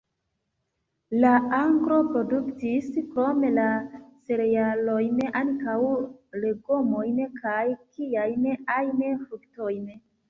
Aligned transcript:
La 1.23 1.33
agro 1.57 1.97
produktis, 2.13 2.87
krom 3.11 3.45
la 3.57 3.65
cerealojn, 4.31 5.21
ankaŭ 5.43 5.77
legomojn 6.47 7.23
kaj 7.45 7.63
kiajn 7.79 8.49
ajn 8.81 8.97
fruktojn. 9.23 9.89